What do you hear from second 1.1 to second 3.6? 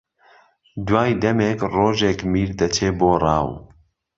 دەمێک ڕۆژێک میر دەچێ بۆ ڕاو